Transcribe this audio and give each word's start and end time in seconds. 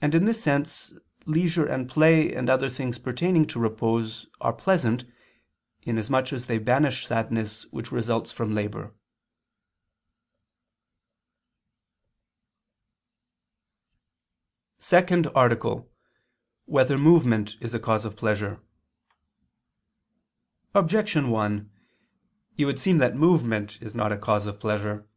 And 0.00 0.14
in 0.14 0.26
this 0.26 0.40
sense, 0.40 0.92
leisure 1.26 1.66
and 1.66 1.90
play 1.90 2.32
and 2.32 2.48
other 2.48 2.70
things 2.70 3.00
pertaining 3.00 3.48
to 3.48 3.58
repose, 3.58 4.26
are 4.40 4.52
pleasant, 4.52 5.06
inasmuch 5.82 6.32
as 6.32 6.46
they 6.46 6.58
banish 6.58 7.08
sadness 7.08 7.64
which 7.72 7.90
results 7.90 8.30
from 8.30 8.54
labor.________________________ 8.54 8.90
SECOND 14.78 15.26
ARTICLE 15.34 15.72
[I 15.72 15.82
II, 15.82 15.82
Q. 15.82 15.82
32, 15.82 15.88
Art. 15.96 16.66
2] 16.66 16.72
Whether 16.72 16.96
Movement 16.98 17.56
Is 17.60 17.74
a 17.74 17.80
Cause 17.80 18.04
of 18.04 18.14
Pleasure? 18.14 18.60
Objection 20.76 21.30
1: 21.30 21.72
It 22.56 22.66
would 22.66 22.78
seem 22.78 22.98
that 22.98 23.16
movement 23.16 23.82
is 23.82 23.96
not 23.96 24.12
a 24.12 24.16
cause 24.16 24.46
of 24.46 24.60
pleasure. 24.60 25.08